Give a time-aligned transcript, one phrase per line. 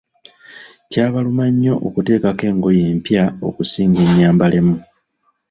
[0.91, 4.75] Kya bulamu nnyo okuteekako engoye empya okusinga enyambalemu.